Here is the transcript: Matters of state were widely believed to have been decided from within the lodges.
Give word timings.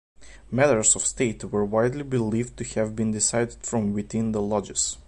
Matters 0.49 0.95
of 0.95 1.05
state 1.05 1.43
were 1.43 1.63
widely 1.63 2.01
believed 2.01 2.57
to 2.57 2.63
have 2.63 2.95
been 2.95 3.11
decided 3.11 3.63
from 3.63 3.93
within 3.93 4.31
the 4.31 4.41
lodges. 4.41 4.97